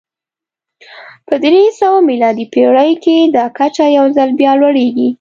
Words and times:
په 1.27 1.35
درې 1.43 1.63
سوه 1.79 1.97
میلادي 2.09 2.45
پېړۍ 2.53 2.91
کې 3.03 3.17
دا 3.35 3.45
کچه 3.57 3.85
یو 3.97 4.05
ځل 4.17 4.29
بیا 4.39 4.51
لوړېږي 4.59 5.09